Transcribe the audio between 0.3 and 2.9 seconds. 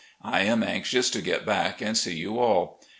am anxious to get back and see you all.